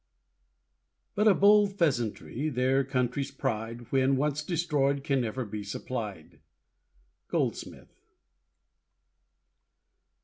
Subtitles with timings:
[1.13, 6.39] But a bold pheasantry, their country's pride When once destroyed can never be supplied.
[7.27, 7.93] GOLDSMITH.